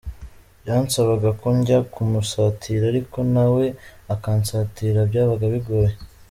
[0.61, 3.65] Byansabaga ko njya kumusatira ariko na we
[4.13, 5.93] akansatira, byabaga bigoye.